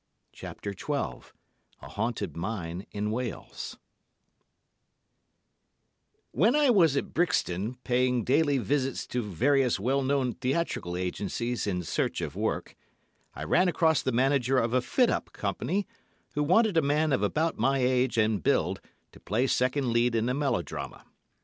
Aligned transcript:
CHAPTER 0.31 0.73
XII 0.75 1.29
A 1.79 1.89
HAUNTED 1.89 2.35
MINE 2.35 2.87
IN 2.89 3.11
WALES 3.11 3.77
While 6.31 6.55
I 6.55 6.71
was 6.71 6.97
at 6.97 7.13
Brixton, 7.13 7.75
paying 7.83 8.23
daily 8.23 8.57
visits 8.57 9.05
to 9.05 9.21
various 9.21 9.79
well 9.79 10.01
known 10.01 10.33
theatrical 10.33 10.97
agencies 10.97 11.67
in 11.67 11.83
search 11.83 12.19
of 12.19 12.35
work, 12.35 12.75
I 13.35 13.43
ran 13.43 13.67
across 13.67 14.01
the 14.01 14.11
manager 14.11 14.57
of 14.57 14.73
a 14.73 14.81
fit 14.81 15.11
up 15.11 15.31
company, 15.33 15.85
who 16.33 16.41
wanted 16.41 16.77
a 16.77 16.81
man 16.81 17.13
of 17.13 17.21
about 17.21 17.59
my 17.59 17.77
age 17.77 18.17
and 18.17 18.41
build 18.41 18.81
to 19.11 19.19
play 19.19 19.45
second 19.45 19.91
lead 19.93 20.15
in 20.15 20.27
a 20.29 20.33
melodrama. 20.33 21.05